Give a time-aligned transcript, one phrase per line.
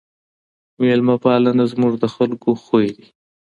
[0.79, 3.05] ميلمه پالنه زموږ د خلګو خوی دی.